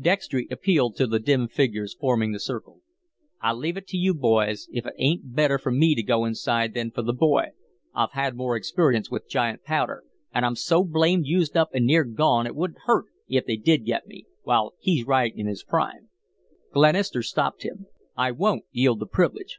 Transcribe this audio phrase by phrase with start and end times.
[0.00, 2.82] Dextry appealed to the dim figures forming the circle.
[3.40, 6.72] "I leave it to you, gents, if it ain't better for me to go inside
[6.72, 7.46] than for the boy.
[7.92, 12.04] I've had more experience with giant powder, an' I'm so blamed used up an' near
[12.04, 16.10] gone it wouldn't hurt if they did get me, while he's right in his prime"
[16.72, 17.86] Glenister stopped him.
[18.16, 19.58] "I won't yield the privilege.